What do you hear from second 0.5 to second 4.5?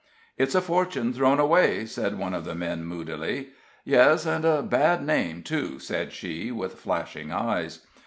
a fortune thrown away," said one of the men, moodily. "Yes, and